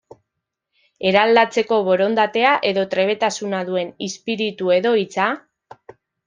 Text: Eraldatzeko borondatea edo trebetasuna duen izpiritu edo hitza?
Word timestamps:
Eraldatzeko 1.09 1.77
borondatea 1.87 2.53
edo 2.69 2.85
trebetasuna 2.95 3.61
duen 3.69 3.93
izpiritu 4.09 4.75
edo 4.79 4.95
hitza? 5.03 5.29